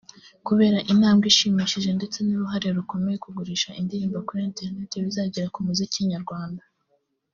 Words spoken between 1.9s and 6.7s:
ndetse n’uruhare rukomeye kugurisha indirimbo kuri Internet bizagira ku muziki nyarwanda